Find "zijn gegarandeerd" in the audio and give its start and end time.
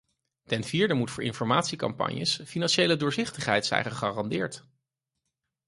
3.65-4.65